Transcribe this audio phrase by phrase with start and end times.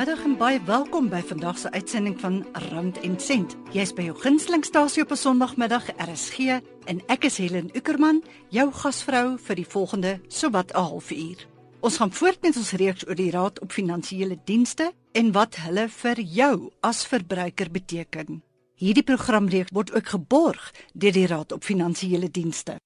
[0.00, 2.38] Middag en baie welkom by vandag se uitsending van
[2.70, 3.52] Rand en Sent.
[3.74, 6.38] Jy's by jou gunstelingstasie op 'n Sondagmiddag, RSG,
[6.84, 11.46] en ek is Helen Ukerman, jou gasvrou vir die volgende sowat 'n halfuur.
[11.80, 15.88] Ons gaan voort met ons reeks oor die Raad op Finansiële Dienste en wat hulle
[15.88, 18.42] vir jou as verbruiker beteken.
[18.74, 22.76] Hierdie programreeks word ook geborg deur die Raad op Finansiële Dienste.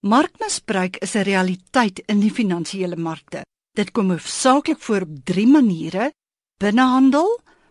[0.00, 3.42] Markmisbruik is 'n realiteit in die finansiële markte.
[3.72, 6.12] Dit kom hoofsaaklik voor op 3 maniere:
[6.62, 7.28] binnehandel,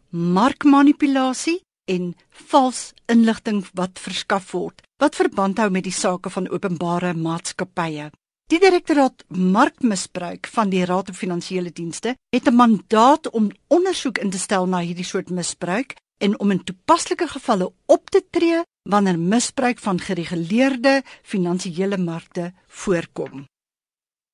[0.09, 2.13] markmanipulasie en
[2.49, 8.07] vals inligting wat verskaf word wat verband hou met die sake van openbare maatskappye.
[8.47, 14.29] Die direktoraat markmisbruik van die Raad op Finansiële Dienste het 'n mandaat om ondersoek in
[14.29, 19.19] te stel na hierdie soort misbruik en om in toepaslike gevalle op te tree wanneer
[19.19, 23.45] misbruik van gereguleerde finansiële markte voorkom.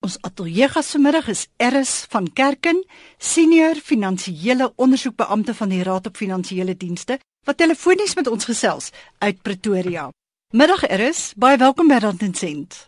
[0.02, 2.80] Ons ateljeegas vanmiddag is Eris van Kerken,
[3.22, 8.90] senior finansiële ondersoekbeampte van die Raad op Finansiële Dienste, wat telefonies met ons gesels
[9.22, 10.08] uit Pretoria.
[10.58, 12.80] Middag Eris, baie welkom by Rand en Sent.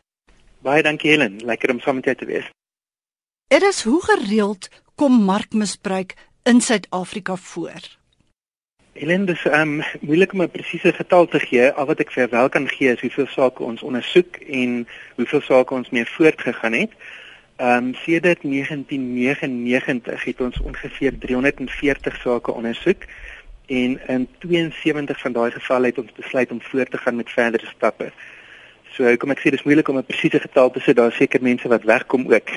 [0.65, 2.49] Baie dankie Helen, lekker om saam met jou te wees.
[3.53, 6.17] Eris, hoe gereeld kom markmisbruik
[6.49, 7.93] in Suid-Afrika voor?
[9.03, 11.71] Helen, dis um moeilik om 'n presiese getal te gee.
[11.71, 15.73] Al wat ek vir wel kan gee is hoeveel sake ons ondersoek en hoeveel sake
[15.73, 16.91] ons mee voortgegaan het.
[17.57, 23.01] Um sedert 1999 het ons ongeveer 340 sake ondersoek
[23.65, 27.65] en in 72 van daai gevalle het ons besluit om voort te gaan met verdere
[27.75, 28.11] stappe.
[28.91, 30.93] So kom ek sê dis moeilik om 'n presiese getal te sê.
[30.93, 32.49] Daar seker mense wat wegkom ook.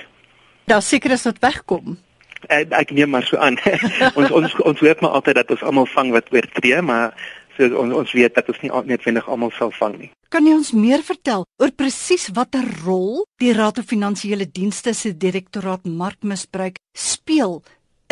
[0.65, 1.99] Daar seker is wat wegkom
[2.49, 3.59] ek, ek neem maar so aan.
[4.19, 7.15] ons ons ons hoop maar altyd dat ons almal vang wat oortree, maar
[7.57, 10.11] so ons ons weet dat ons nie noodwendig almal sal vang nie.
[10.29, 15.15] Kan jy ons meer vertel oor presies watter rol die Raad van Finansiële Dienste se
[15.17, 17.63] direktoraat markmisbruik speel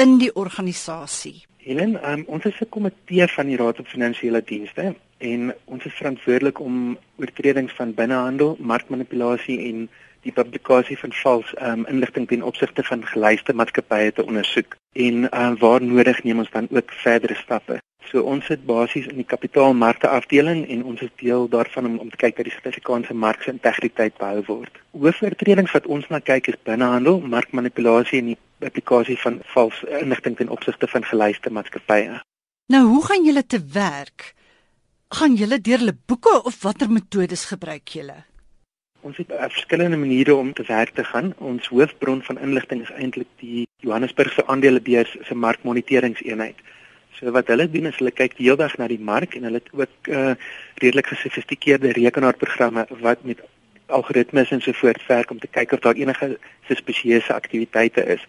[0.01, 1.45] in die organisasie?
[1.65, 5.95] Helen, um, ons is 'n komitee van die Raad van Finansiële Dienste en ons is
[5.95, 9.89] verantwoordelik om oortredings van binnehandel, markmanipulasie en
[10.25, 15.57] die publikasie van vals um, inligting ten opsigte van gelyste maatskappye te ondersoek en um,
[15.61, 17.81] waar nodig neem ons dan ook verdere stappe.
[18.11, 22.11] So ons sit basies in die kapitaalmarkte afdeling en ons is deel daarvan om om
[22.13, 24.81] te kyk dat die Suid-Afrikaanse mark se integriteit behou word.
[24.93, 30.53] Hoofoortredings wat ons na kyk is binnehandel, markmanipulasie en die publikasie van vals inligting ten
[30.53, 32.21] opsigte van gelyste maatskappye.
[32.73, 34.33] Nou, hoe gaan julle te werk?
[35.19, 38.23] Gaan julle deur hulle boeke of watter metodes gebruik julle?
[39.05, 41.35] Ons het uh, verskillende maniere om te werk te gaan.
[41.39, 46.63] Ons hoofbron van inligting is eintlik die Johannesburgse aandelebeurs se markmoniteringseenheid.
[47.19, 49.61] So wat hulle doen is hulle kyk die hele dag na die mark en hulle
[49.61, 50.33] het ook uh,
[50.81, 53.45] redelik gesofistikeerde rekenaarprogramme wat met
[53.93, 56.39] algoritmes en so voort werk om te kyk of daar enige
[56.73, 58.25] suspisieuse aktiwiteite is.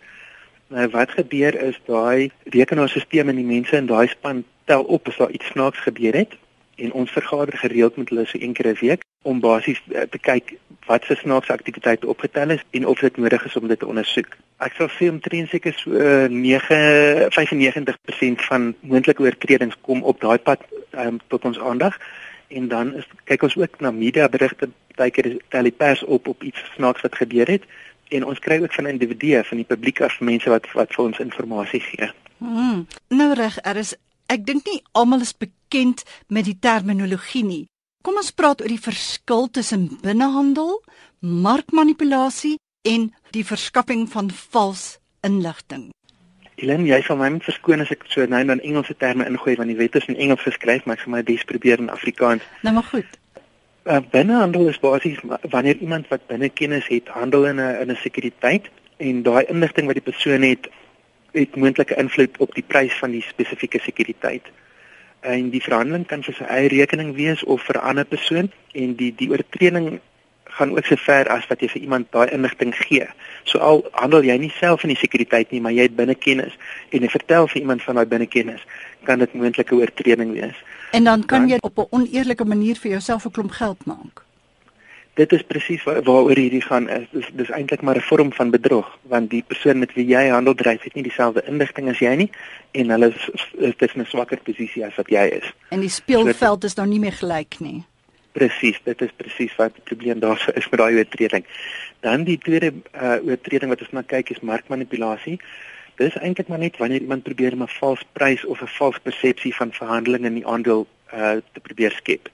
[0.76, 5.24] Nou wat gebeur is daai rekenaarstelsel en die mense in daai span tel op as
[5.24, 6.36] daar iets snaaks gebeur het
[6.76, 10.22] en ons vergader gereeld met hulle so een keer 'n week om basies uh, te
[10.22, 10.56] kyk
[10.86, 14.38] wat se snaakse aktiwiteite opgetel is en of dit nodig is om dit te ondersoek.
[14.64, 16.78] Ek sal sê omtrent seker so uh, 9
[17.34, 20.62] 95% van moontlike oortredings kom op daai pad
[20.94, 21.98] um, tot ons aandag
[22.54, 26.30] en dan is kyk ons ook na media berigte baie keer tel die pers op
[26.32, 27.66] op iets snaaks wat gebeur het
[28.14, 31.20] en ons kry ook van individue van die publiek af mense wat wat vir ons
[31.20, 32.12] inligting gee.
[32.38, 32.88] Hmm.
[33.10, 33.96] Nou reg, er is
[34.30, 37.66] ek dink nie almal is bekend met die terminologie nie.
[38.06, 40.76] Kom ons praat oor die verskil tussen binnehandel,
[41.26, 44.84] markmanipulasie en die verskaffing van vals
[45.26, 45.88] inligting.
[46.62, 49.78] Elen, jy sal my verskoon as ek so nou dan Engelse terme ingooi want die
[49.80, 52.46] wet is in Engels geskryf, maar ek gaan my bes probeer in Afrikaans.
[52.68, 53.18] Nou maar goed.
[53.90, 57.98] Uh, binnehandel is basies wanneer iemand wat binne kennis het, handel in 'n in 'n
[58.04, 60.70] sekuriteit en daai inligting wat die persoon het
[61.34, 64.46] het moontlike invloed op die prys van die spesifieke sekuriteit.
[65.26, 68.96] En die verhandeling kan vir sy eie rekening wees of vir 'n ander persoon en
[68.96, 70.00] die die oortreding
[70.58, 73.08] gaan ook so ver as wat jy vir iemand daai inligting gee.
[73.44, 76.54] So al handel jy nie self in die sekuriteit nie, maar jy het binne kennis
[76.90, 78.62] en jy vertel vir iemand van daai binne kennis,
[79.04, 80.56] kan dit moontlike oortreding wees.
[80.92, 84.25] En dan kan dan, jy op 'n oneerlike manier vir jouself 'n klomp geld maak
[85.16, 88.52] dit is presies waar, waaroor hierdie gaan is dis dis eintlik maar 'n vorm van
[88.52, 92.16] bedrog want die persoon met wie jy handel dryf het nie dieselfde inligting as jy
[92.16, 92.30] nie
[92.72, 95.54] en hulle is, is dit 'n swakker posisie as wat jy is.
[95.70, 97.84] En die speelveld so, is nou nie meer gelyk nie.
[98.32, 101.46] Presies dit is presies wat die probleem daarso is met daai oortreding.
[102.00, 105.40] Dan die tweede uh, oortreding wat ons na kyk is markmanipulasie
[105.96, 109.00] Dit is eintlik maar net wanneer iemand probeer om 'n vals prys of 'n vals
[109.00, 112.30] persepsie van verhandeling in die aandeel uh, te probeer skep.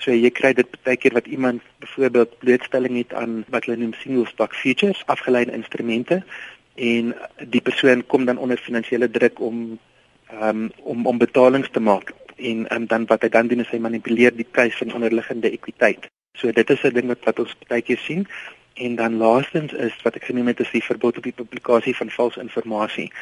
[0.00, 3.92] So jy kry dit baie keer wat iemand byvoorbeeld blootstelling het aan wat hulle noem
[4.00, 6.22] single stock futures, afgeleide instrumente
[6.80, 7.12] en
[7.52, 9.78] die persoon kom dan onder finansiële druk om
[10.32, 13.82] um, om om betalings te maak en um, dan wat hy dan doen is hy
[13.82, 16.08] manipuleer die prys van onderliggende ekwiteit.
[16.38, 18.26] So dit is 'n ding wat wat ons baie keer sien
[18.74, 22.10] en dan laastens is wat ek genoem het is die verbod op die publikasie van
[22.10, 23.12] valse inligting.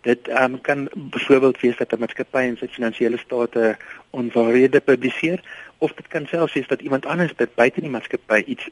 [0.00, 3.76] Dit um, kan byvoorbeeld wees dat 'n maatskappy in sy finansiële state
[4.10, 5.40] onwaarhede publiseer
[5.78, 8.68] of dit kan selfs wees dat iemand anders dit buite die maatskappy iets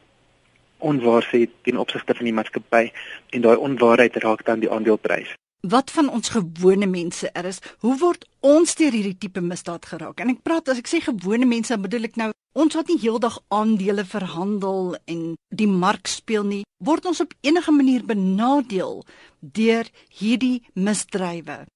[0.79, 2.91] onwaar sê ten opsigte van die maatskappy
[3.31, 5.35] en daai onwaarheid raak dan die aandeleprys.
[5.61, 7.59] Wat van ons gewone mense is?
[7.79, 10.21] Hoe word ons deur hierdie tipe misdaad geraak?
[10.21, 13.39] En ek praat as ek sê gewone mense, bedoel ek nou ons wat nie heeldag
[13.49, 19.05] aandele verhandel en die mark speel nie, word ons op enige manier benadeel
[19.41, 21.67] deur hierdie misdrywe.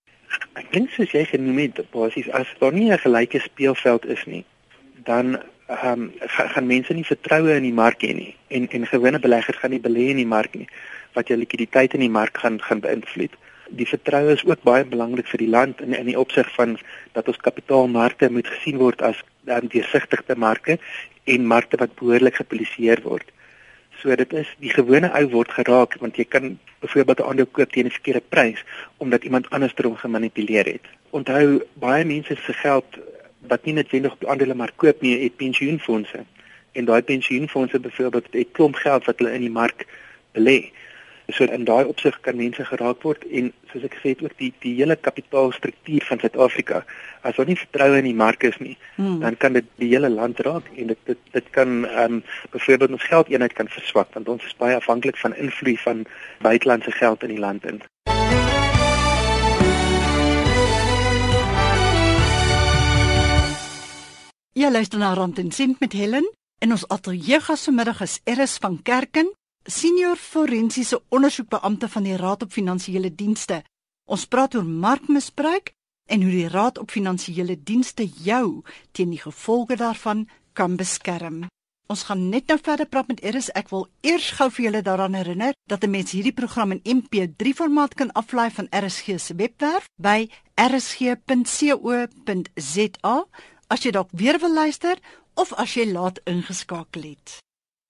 [0.57, 4.45] Ek dink soos jy genoem het, basies as daar nie 'n gelyke speelveld is nie,
[5.05, 9.19] dan ehm um, gaan mense nie vertroue in die mark hê nie en en gewone
[9.19, 10.69] beleggers gaan nie belê in die mark nie
[11.15, 13.37] wat jou likwiditeit in die mark gaan gaan beïnvloed
[13.81, 16.77] die vertroue is ook baie belangrik vir die land in in die opsig van
[17.13, 20.79] dat ons kapitaalmarkte moet gesien word as dan deursigtige marke
[21.25, 23.31] en markte wat behoorlik gepoliseer word.
[24.01, 27.73] So dit is die gewone ou word geraak want jy kan byvoorbeeld 'n aandeel koop
[27.73, 28.65] teen 'n verkeerde prys
[28.97, 30.87] omdat iemand anders dit gemanipuleer het.
[31.11, 32.87] Onthou baie mense se geld
[33.47, 36.25] wat nie noodwendig op die aandelemark koop nie, het pensioenfonde.
[36.73, 39.87] En daai pensioenfonde byvoorbeeld het klomp geld wat hulle in die mark
[40.33, 40.71] belê.
[41.31, 44.51] So in daai opsig kan mense geraak word en soos ek gesê het ook die
[44.65, 46.83] die hele kapitaalstruktuur van Suid-Afrika
[47.23, 49.21] as daar nie vertroue in die mark is nie, hmm.
[49.23, 52.99] dan kan dit die hele land raak en dit dit dit kan ehm um, byvoorbeeld
[52.99, 56.05] ons geldeenheid kan verswak want ons is baie afhanklik van invloed van
[56.43, 57.83] buitelandse geld in die land in.
[64.53, 66.27] Ja, luister na Rand en Sint met Helen
[66.59, 69.31] en ons ateljee gas vanmiddag is Eris van Kerken
[69.65, 73.63] senior forensiese ondersoekbeampte van die Raad op Finansiële Dienste.
[74.05, 75.73] Ons praat oor markmisbruik
[76.11, 78.63] en hoe die Raad op Finansiële Dienste jou
[78.93, 81.47] teen die gevolge daarvan kan beskerm.
[81.87, 83.51] Ons gaan net nou verder praat met Eris.
[83.59, 87.55] Ek wil eers gou vir julle daaraan herinner dat 'n mens hierdie program in MP3
[87.55, 91.27] formaat kan aflaai van RSG se webwerf by rsg.co.za
[93.67, 94.99] as jy dalk weer wil luister
[95.35, 97.43] of as jy laat ingeskakel het.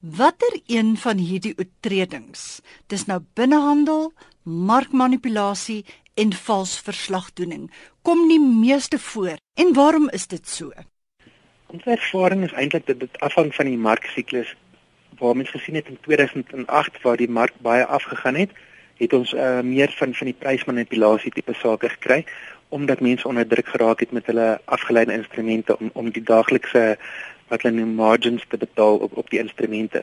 [0.02, 2.58] Watter een van hierdie oortredings,
[2.90, 4.08] dis nou binnehandel,
[4.42, 5.84] markmanipulasie
[6.18, 7.68] en vals verslagdoening,
[8.02, 10.72] kom nie meeste voor en waarom is dit so?
[11.70, 14.50] Ons ervaring is eintlik dat dit afhang van die marksiklus.
[15.22, 18.50] Waar mens gesien het in 2008 waar die mark baie afgegaan het,
[18.98, 22.24] het ons uh, meer van van die prysmanipulasie tipe sake gekry
[22.72, 26.98] omdat mense onder druk geraak het met hulle afgeleide instrumente om om die daaglikse
[27.52, 30.02] wat hulle noem margins te betaal op op die instrumente.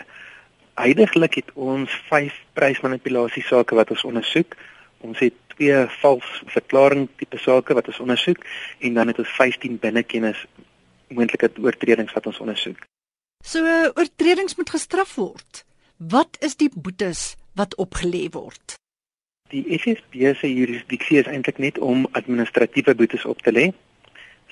[0.80, 4.56] Heidiglik het ons 5 prysmanipulasie sake wat ons ondersoek.
[5.04, 8.46] Ons het twee vals verklaring tipe sake wat ons ondersoek
[8.86, 10.46] en dan het ons 15 binnekennis
[11.10, 12.86] moontlike oortredings wat ons ondersoek.
[13.44, 13.66] So
[13.96, 15.64] oortredings moet gestraf word.
[15.98, 18.78] Wat is die boetes wat opgelê word?
[19.50, 23.70] Die FSB se jurisdiksie is eintlik net om administratiewe boetes op te lê.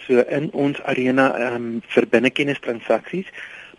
[0.07, 3.27] So in ons arena ehm um, vir binnekennis transaksies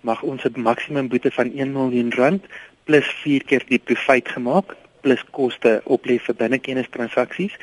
[0.05, 2.45] mag ons 'n maksimum boete van 1 miljoen rand
[2.85, 7.55] plus 4 keer die profit gemaak plus koste oplê vir binnekennis transaksies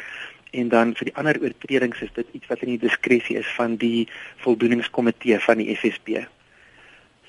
[0.51, 3.75] en dan vir die ander oortredings is dit iets wat in die diskresie is van
[3.75, 4.07] die
[4.45, 6.25] voldoeningskomitee van die FSB.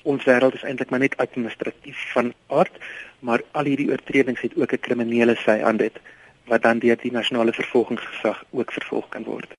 [0.03, 2.73] Ons wêreld is eintlik maar net administratief van aard,
[3.19, 6.01] maar al hierdie oortredings het ook 'n kriminele sy aan dit
[6.47, 9.57] wat dan deur die nasionale vervolgingsgesag ook vervolg kan word.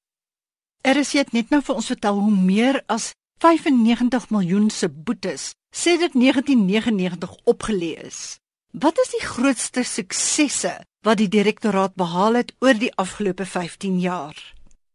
[0.82, 3.11] Er is dit net nou vir ons vertel hoe meer as
[3.42, 8.38] 95 miljoen se boetes sedert 1999 opgelê is.
[8.70, 14.38] Wat is die grootste suksesse wat die direktoraat behaal het oor die afgelope 15 jaar?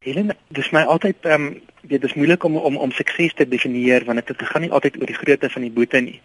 [0.03, 4.05] Helen, dis my altyd ehm um, dit is moeilik om om om sukses te definieer
[4.07, 6.21] want dit gaan nie altyd oor die grootte van die boete nie.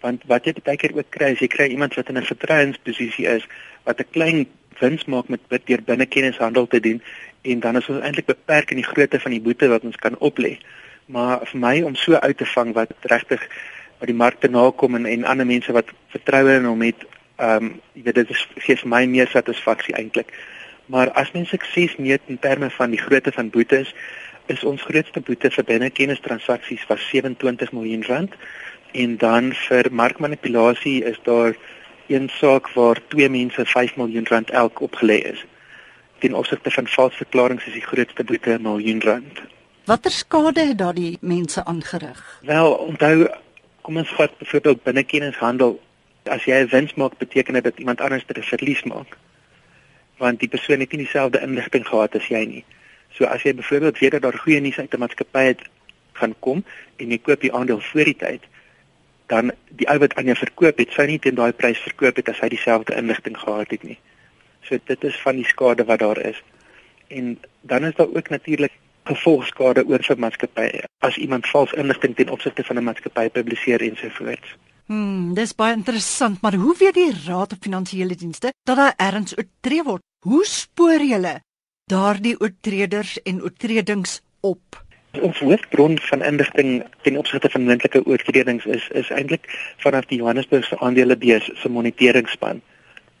[0.00, 3.26] Want wat jy baie keer ook kry, is jy kry iemand wat in 'n vertrouensposisie
[3.26, 3.46] is
[3.84, 4.46] wat 'n klein
[4.80, 7.02] wins maak met bid deur binnekennishandel te doen
[7.42, 10.18] en dan is ons eintlik beperk in die grootte van die boete wat ons kan
[10.18, 10.58] oplê.
[11.06, 13.42] Maar vir my om so uit te vang wat regtig
[13.98, 17.04] wat die markte nakom en en ander mense wat vertroue in hom het,
[17.36, 20.32] ehm um, jy weet dit is gee vir my meer satisfaksie eintlik.
[20.86, 23.94] Maar as mens sukses meet in terme van die grootte van boetes,
[24.46, 28.34] is ons grootste boete vir binnekennis transaksies was 27 miljoen rand
[28.92, 31.54] en dan vir markmanipulasie is daar
[32.10, 35.44] een saak waar twee mense 5 miljoen rand elk opgelê is.
[36.20, 39.40] Ten opsigte van valse verklaringe is die grootste boete 'n miljoen rand.
[39.84, 42.40] Watter skade het daardie mense aangerig?
[42.42, 43.28] Wel, onthou,
[43.80, 45.80] kom ons vat byvoorbeeld binnekennishandel.
[46.24, 49.16] As jy 'n wins maak, beteken dit dat iemand anders 'n verlies maak.
[50.20, 52.64] want die persoon het nie dieselfde inligting gehad as jy nie.
[53.16, 55.62] So as jy byvoorbeeld weet dat daar goeie nuus uit 'n maatskappy het
[56.20, 56.64] gaan kom
[56.96, 58.42] en jy koop die aandeel voor die tyd,
[59.26, 62.28] dan die ou wat aan jou verkoop het, sou nie teen daai prys verkoop het
[62.28, 63.98] as hy dieselfde inligting gehad het nie.
[64.62, 66.42] So dit is van die skade wat daar is.
[67.08, 68.72] En dan is daar ook natuurlik
[69.04, 73.96] gevolgskade oor vir maatskappye as iemand vals inligting ten opsigte van 'n maatskappy publiseer en
[73.96, 74.56] so voort.
[74.86, 79.36] Hmm, dis baie interessant, maar hoe weet die Raad op Finansiële Dienste dat daar erns
[79.38, 80.02] oortree word?
[80.26, 81.40] Hoe spoor julle
[81.84, 84.84] daardie oortreders en oortredings op?
[85.20, 90.78] Ons hoofbron van inligting ten opsigte van moontlike oortredings is is eintlik vanaf die Johannesburgse
[90.78, 92.62] aandelebeurs se moniteringsspan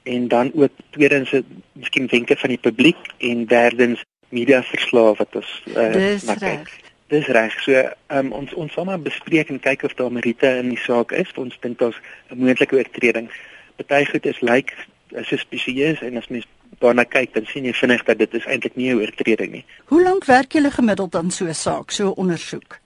[0.02, 1.32] en dan ook tweedens
[1.72, 6.70] miskien wenke van die publiek en derdens media verslae wat ons uh, na kyk.
[7.10, 7.56] Dis reg.
[7.66, 7.82] So
[8.14, 11.32] um, ons ons sal maar bespreek en kyk of daar meriete in die saak is.
[11.34, 11.98] Ons dink daar's
[12.30, 13.30] 'n moontlike oortreding.
[13.76, 14.70] Party goed is lyk
[15.10, 16.46] like, suspicieus en as mens
[16.78, 19.64] daarna kyk dan sien jy vinnig dat dit is eintlik nie 'n oortreding nie.
[19.84, 22.78] Hoe lank werk julle gemiddeld aan so 'n saak, so 'n ondersoek?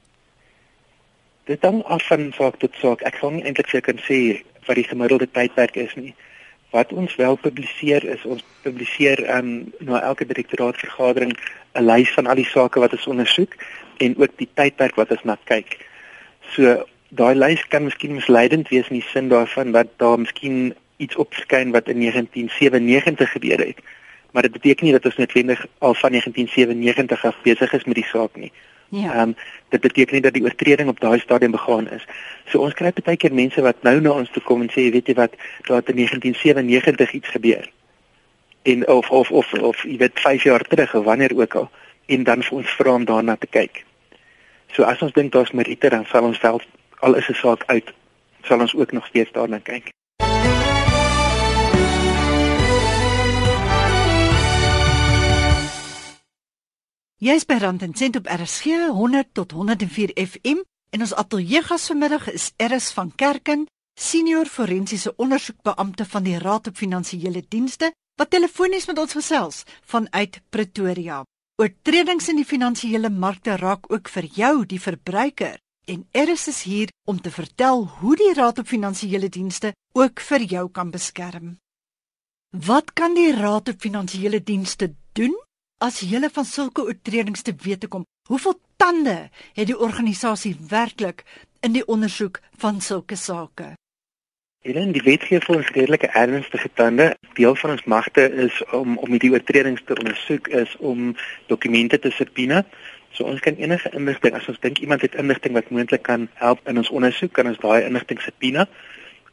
[1.44, 3.02] Dit hang af van saak tot saak.
[3.02, 6.14] Ek kan nie eintlik seker sê wat die gemiddelde tydperk is nie.
[6.74, 11.36] Wat ons wel publiseer is ons publiseer um, na elke direktoraatvergadering
[11.78, 13.54] 'n lys van al die sake wat ons ondersoek
[14.02, 15.78] en ook die tydperk wat ons na kyk.
[16.54, 21.16] So daai lys kan miskien misleidend wees in die sin daarvan dat daar miskien iets
[21.16, 23.78] opskyn wat in 1997 gebeur het.
[24.32, 28.10] Maar dit beteken nie dat ons noodwendig al van 1997 af besig is met die
[28.10, 28.52] saak nie.
[28.94, 29.12] Ja.
[29.12, 29.36] Ehm um,
[29.68, 32.04] dit beteken nie dat die oortreding op daai stadium begaan is.
[32.46, 35.08] So ons kry baie keer mense wat nou na ons toe kom en sê weet
[35.10, 35.34] jy wat
[35.66, 37.70] daar het in 1997 iets gebeur.
[38.62, 41.70] En of of of of jy weet 5 jaar terug of wanneer ook al
[42.06, 43.84] en dan vir ons vra om daarna te kyk.
[44.72, 46.62] So as ons dink daar's meriete dan sal ons wel
[46.98, 47.92] al is 'n saak uit
[48.42, 49.90] sal ons ook nog steeds daarna kyk.
[57.24, 60.58] Jy's by Rand en Sent op RSG 100 tot 104 FM
[60.92, 63.62] en ons ateljee gas vanmiddag is Eris van Kerken,
[63.96, 67.88] senior forensiese ondersoekbeampte van die Raad op Finansiële Dienste
[68.20, 69.62] wat telefonies met ons gesels
[69.94, 71.22] vanuit Pretoria.
[71.56, 75.56] Oortredings in die finansiële markte raak ook vir jou die verbruiker
[75.88, 80.44] en Eris is hier om te vertel hoe die Raad op Finansiële Dienste ook vir
[80.52, 81.56] jou kan beskerm.
[82.52, 85.32] Wat kan die Raad op Finansiële Dienste doen
[85.78, 91.24] as julle van sulke oortredings te wete kom, hoeveel tande het die organisasie werklik
[91.60, 93.74] in die ondersoek van sulke sake?
[94.64, 97.10] Helen, die wet gee vir ons redelike ernstige tande.
[97.36, 101.10] Deel van ons magte is om om die oortredings te ondersoek is om
[101.52, 102.62] dokumente te subpoena.
[103.12, 106.64] So ons kan enige inligting as ons dink iemand het inligting wat moontlik kan help
[106.68, 108.64] in ons ondersoek, kan ons daai inligting subpoena.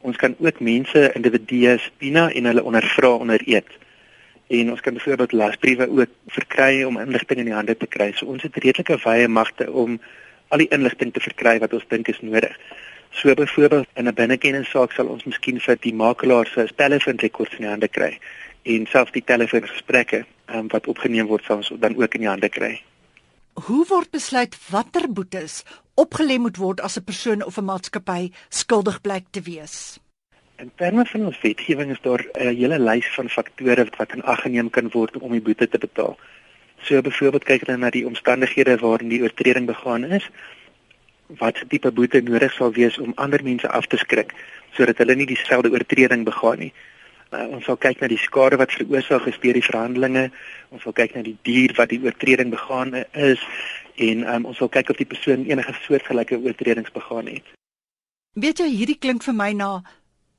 [0.04, 3.72] Ons kan ook mense individue subpoena en hulle ondervra onder eed
[4.52, 8.12] en ons kan byvoorbeeld lasbriewe ook verkry om inligting in die hande te kry.
[8.16, 10.00] So ons het redelike wye magte om
[10.52, 12.58] al die inligting te verkry wat ons dink is nodig.
[13.16, 17.74] So byvoorbeeld in 'n binnekenningssaak sal ons miskien vir die makelaar se telefoonrekords in die
[17.74, 18.20] hande kry
[18.64, 22.50] en selfs die telefoongesprekke um, wat opgeneem word sal ons dan ook in die hande
[22.50, 22.82] kry.
[23.54, 25.64] Hoe word besluit watter boetes
[25.96, 30.00] opgelê moet word as 'n persoon of 'n maatskappy skuldig blyk te wees?
[30.62, 34.42] In terme van ons wetgewing is daar 'n hele lys van faktore wat in ag
[34.42, 36.18] geneem kan word om die boete te betaal.
[36.82, 40.30] So byvoorbeeld kyk hulle na die omstandighede waarin die oortreding begaan is,
[41.28, 44.34] wat tipe boete nodig sal wees om ander mense af te skrik
[44.72, 46.74] sodat hulle nie dieselfde oortreding begaan nie.
[47.32, 50.32] Uh, ons sal kyk na die skade wat veroorsaak is deur die verhandelinge.
[50.70, 53.42] Ons sal kyk na die dier wat die oortreding begaan is
[53.96, 57.44] en um, ons sal kyk of die persoon enige soortgelyke oortredings begaan het.
[58.34, 59.82] Weet jy hierdie klink vir my na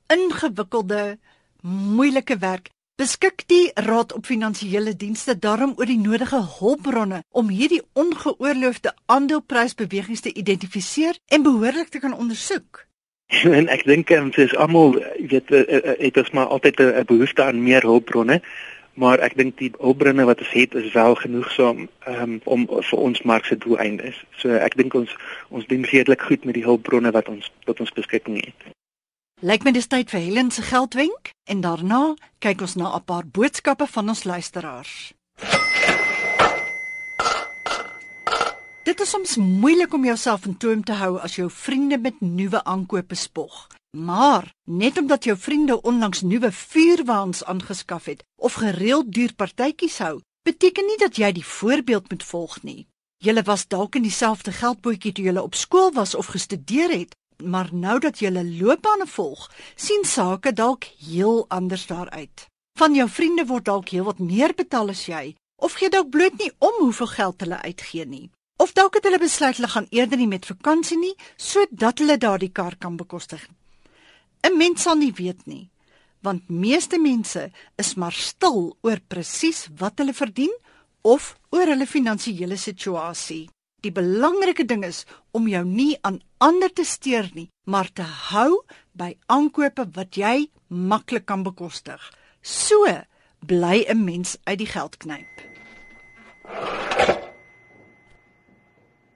[0.07, 1.17] ingewikkelde,
[1.61, 2.69] moeilike werk.
[2.95, 10.21] Beskik die Raad op Finansiële Dienste daarom oor die nodige hulpbronne om hierdie ongeoorloofde aandeleprysbewegings
[10.21, 12.85] te identifiseer en behoorlik te kan ondersoek.
[13.57, 17.43] En ek dink ons is almal weet eh, eh, het ons maar altyd 'n behoefte
[17.43, 18.41] aan meer hulpbronne,
[18.93, 23.21] maar ek dink die hulpbronne wat ons het is wel genoegsaam um, om vir ons
[23.21, 24.21] markse doeleindes.
[24.37, 25.15] So ek dink ons
[25.49, 28.73] ons doen redelik goed met die hulpbronne wat ons tot ons beskikking het.
[29.43, 33.25] Lyk my dis tyd vir Helen se geldwenk en daarna kyk ons na 'n paar
[33.27, 35.11] boodskappe van ons luisteraars.
[38.83, 42.63] Dit is soms moeilik om jouself in toom te hou as jou vriende met nuwe
[42.63, 43.67] aankope spog.
[43.97, 50.21] Maar net omdat jou vriende onlangs nuwe vuurwaans aangeskaf het of gereeld duur partytjies hou,
[50.43, 52.87] beteken nie dat jy die voorbeeld moet volg nie.
[53.17, 57.15] Julle was dalk in dieselfde geldbootjie toe julle op skool was of gestudeer het,
[57.49, 62.47] maar nou dat jy 'n loopbaan volg, sien sake dalk heel anders daaruit.
[62.79, 66.51] Van jou vriende word dalk heelwat meer betaal as jy, of gee dalk bloot nie
[66.57, 68.29] om hoeveel geld hulle uitgee nie.
[68.57, 72.51] Of dalk het hulle besluit hulle gaan eerder nie met vakansie nie sodat hulle daardie
[72.51, 73.47] kar kan bekostig.
[74.43, 75.69] 'n Mens sal nie weet nie,
[76.21, 80.53] want meeste mense is maar stil oor presies wat hulle verdien
[81.01, 83.49] of oor hulle finansiële situasie.
[83.83, 85.03] Die belangrike ding is
[85.35, 88.61] om jou nie aan ander te steur nie, maar te hou
[88.95, 91.99] by aankope wat jy maklik kan bekostig.
[92.41, 92.87] So
[93.43, 95.33] bly 'n mens uit die geld knyp.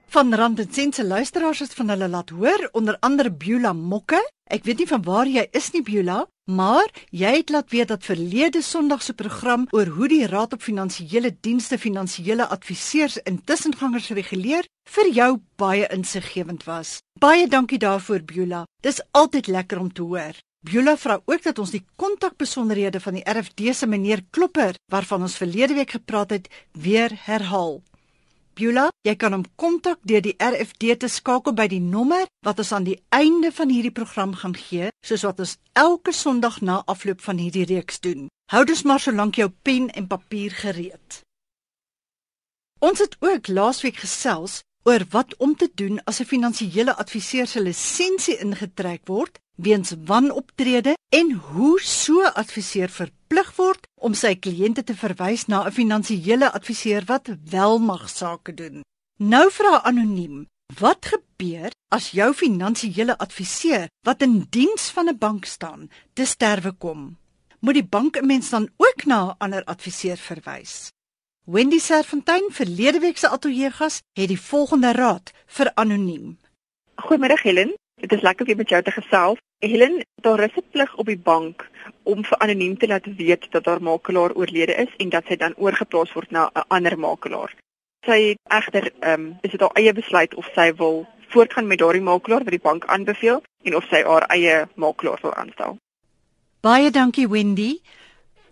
[0.08, 4.20] Van Rand en Sent se luisteraars het van hulle laat hoor, onder andere Beulah Mokke.
[4.44, 8.04] Ek weet nie van waar jy is nie Beulah, maar jy het laat weet dat
[8.04, 14.08] verlede Sondag se program oor hoe die Raad op Finansiële Dienste finansiële adviseurs en tussengangers
[14.08, 16.98] reguleer vir jou baie insiggewend was.
[17.20, 18.64] Baie dankie daarvoor Beulah.
[18.82, 20.40] Dis altyd lekker om te hoor.
[20.60, 25.36] Beulah vra ook dat ons die kontakbesonderhede van die RFD se meneer Klopper waarvan ons
[25.36, 27.82] verlede week gepraat het, weer herhaal.
[28.58, 32.72] Beulah, jy kan hom kontak deur die RFD te skakel by die nommer wat ons
[32.74, 37.22] aan die einde van hierdie program gaan gee, soos wat ons elke Sondag na afloop
[37.22, 38.26] van hierdie reeks doen.
[38.50, 41.20] Hou dus maar solank jou pen en papier gereed.
[42.82, 47.60] Ons het ook laasweek gesels oor wat om te doen as 'n finansiële adviseur se
[47.62, 54.94] lisensie ingetrek word weens wanoptrede en hoe so adviseur verplig word om sy kliënte te
[54.94, 58.82] verwys na 'n finansiële adviseur wat wel mag sake doen.
[59.18, 60.46] Nou vra anoniem,
[60.80, 66.72] wat gebeur as jou finansiële adviseur wat in diens van 'n bank staan, te sterwe
[66.72, 67.16] kom?
[67.60, 70.90] Moet die bank 'n mens dan ook na 'n ander adviseur verwys?
[71.44, 76.38] Wendy Serfontein, verlede week se ateljee gas, het die volgende raad vir anoniem.
[76.94, 79.38] Goeiemiddag Helen, dit is lekker om met jou te gesels.
[79.58, 81.68] Helen, daar is 'n plig op die bank
[82.02, 85.56] om vir anoniem te laat weet dat haar makelaar oorlede is en dat sy dan
[85.56, 87.54] oorgeplaas word na 'n ander makelaar.
[88.06, 91.78] Sy het egter ehm um, is dit haar eie besluit of sy wil voortgaan met
[91.78, 95.76] daardie makelaar wat die bank aanbeveel en of sy haar eie makelaar wil aanstel.
[96.60, 97.80] Baie dankie Wendy.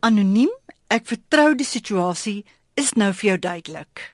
[0.00, 0.50] Anoniem,
[0.86, 2.44] ek vertrou die situasie
[2.74, 4.12] is nou vir jou duidelik.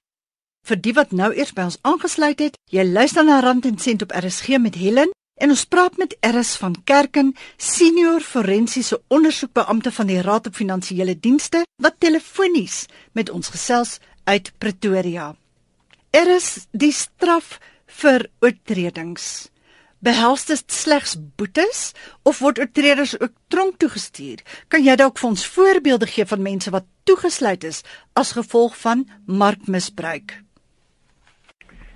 [0.67, 4.03] Vir die wat nou eers by ons aangesluit het, jy luister na Rand en Sent
[4.03, 5.11] op RSG met Helen
[5.43, 11.17] En ons praat met Eris van Kerken, senior forensiese ondersoekbeampte van die Raad op Finansiële
[11.19, 12.85] Dienste wat telefonies
[13.19, 15.33] met ons gesels uit Pretoria.
[16.15, 17.57] Eris, die straf
[18.03, 19.49] vir oortredings
[20.03, 21.83] behels dit slegs boetes
[22.27, 24.43] of word oortreders ook tronk toegestuur?
[24.71, 27.83] Kan jy dalk vir ons voorbeelde gee van mense wat toegesluit is
[28.15, 30.39] as gevolg van markmisbruik?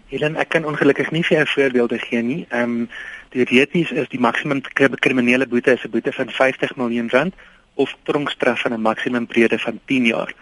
[0.06, 2.42] Helen, ek kan ongelukkig nie vir jou voorbeelde gee nie.
[2.54, 2.88] Ehm um,
[3.34, 4.60] Teoreties is die maksimum
[5.02, 7.34] kriminele boete is 'n boete van 50 miljoen rand
[7.74, 10.32] of tronkstraf van 'n maksimum breede van 10 jaar.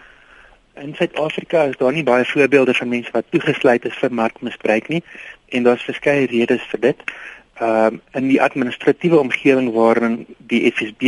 [0.75, 5.03] In Suid-Afrika is daar nie baie voorbeelde van mense wat toegesluit is vir markmisbruik nie
[5.49, 7.01] en daar's verskeie redes vir dit.
[7.57, 11.01] Ehm um, in die administratiewe omgewing waarin die FSB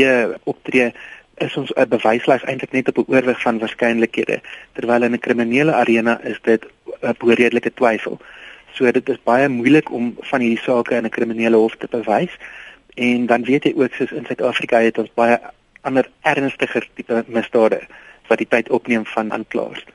[0.43, 0.93] optree
[1.37, 4.41] is ons 'n bewyslys eintlik net op 'n oorweg van waarskynlikhede
[4.73, 6.65] terwyl in 'n kriminele arena is dit
[7.01, 8.19] 'n redelike twyfel.
[8.73, 12.38] So dit is baie moeilik om van hierdie sake in 'n kriminele hof te bewys.
[12.95, 15.39] En dan weet jy ook soos in Suid-Afrika het ons baie
[15.82, 17.82] ander ernstiger tipe misdade
[18.27, 19.86] wat die tyd opneem van aanklaers.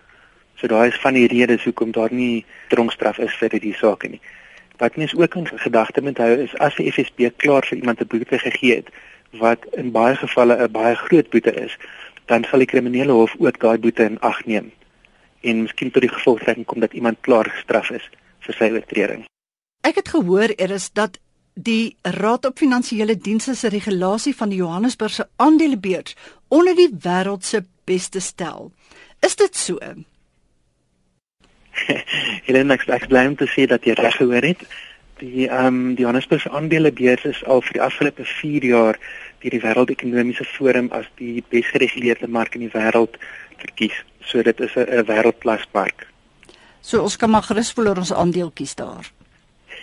[0.55, 4.21] So daai is van die redes hoekom daar nie tronkstraf is vir hierdie sake nie.
[4.77, 8.07] Wat mens ook in gedagte moet hou is as die FSB klaar vir iemand 'n
[8.07, 8.89] boete gegee het
[9.31, 11.77] wat in baie gevalle 'n baie groot boete is,
[12.27, 14.73] dan sal die kriminele hof ook daai boete in ag neem
[15.43, 18.11] en miskien tot die gevolgtrekking kom dat iemand klaar gestraf is
[18.47, 19.27] vir sy oortreding.
[19.83, 21.19] Ek het gehoor er is dat
[21.55, 26.17] die Raad op Finansiële Dienste se regulasie van die Johannesburgse aandelebeurs
[26.49, 28.73] onder die wêreld se beste stel.
[29.21, 29.79] Is dit so?
[32.47, 34.65] Helena, ek bly om te sê dat jy reg gehoor het.
[35.23, 38.99] Die ehm um, die Johannesburgse aandelebeurs is al vir die afgelope 4 jaar
[39.43, 43.19] deur die Wêreldekonomiese Forum as die besgereguleerde mark in die wêreld
[43.59, 43.95] verkies.
[44.25, 46.07] So dit is 'n wêreldklas mark.
[46.83, 49.11] So ons kan maar gerus voel oor ons aandeeltjies daar.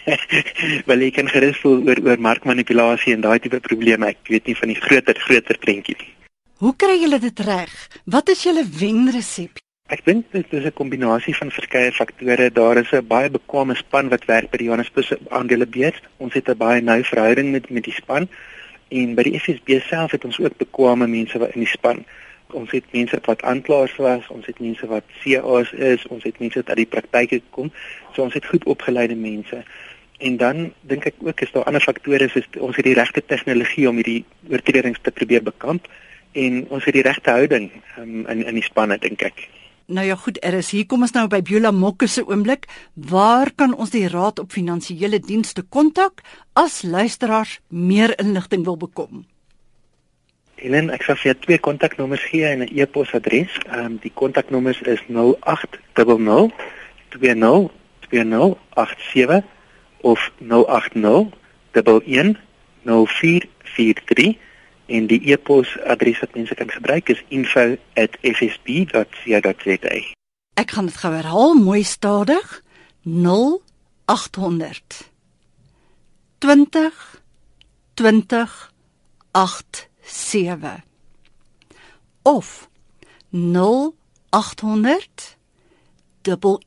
[0.89, 4.11] Wel ek kan gerus voel oor oor markmanipulasie en daai tipe probleme.
[4.11, 6.11] Ek weet nie van die groter groter prentjie nie.
[6.59, 7.71] Hoe kry julle dit reg?
[8.03, 9.61] Wat is julle wenresep?
[9.89, 12.51] Ek dink dit is 'n kombinasie van verskeie faktore.
[12.51, 16.01] Daar is 'n baie bekwame span wat werk by die Johannesburg aandelebeurs.
[16.17, 18.27] Ons het 'n baie nou verhouding met met die span
[18.89, 22.05] en by die FSB self het ons ook bekwame mense wat in die span
[22.53, 26.61] ons het mense wat aanklaers was, ons het mense wat CA's is, ons het mense
[26.61, 27.71] wat uit die praktyk gekom.
[28.15, 29.63] So ons het goed opgeleide mense.
[30.19, 33.87] En dan dink ek ook is daar ander faktore soos ons het die regte tegnologie
[33.89, 35.87] om hierdie oortredings te probeer bekamp
[36.33, 39.47] en ons het die regte houding um, in in die spanne dink ek.
[39.89, 42.67] Nou ja, goed, er is hier kom ons nou by Biola Mokke se oomblik.
[42.93, 46.21] Waar kan ons die Raad op Finansiële Dienste kontak
[46.53, 49.25] as luisteraars meer inligting wil bekom?
[50.59, 53.57] Helen, ek sal vir jou twee kontaknommers gee en 'n e-posadres.
[53.67, 56.51] Ehm um, die kontaknommers is 0800 20
[58.09, 59.43] 2087
[60.01, 61.27] of 080
[61.71, 62.35] 11
[62.83, 64.37] 0443
[64.85, 70.15] en die e-posadres wat mense kan gebruik is info@ssb.co.za.
[70.53, 72.63] Ek gaan dit gou herhaal mooi stadig.
[73.03, 75.11] 0800
[76.39, 77.21] 20
[77.93, 78.71] 20
[80.09, 80.83] 87
[82.21, 82.69] of
[83.31, 85.37] 0800
[86.21, 86.59] 11